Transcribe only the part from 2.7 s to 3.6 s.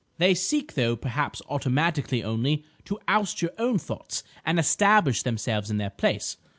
to oust your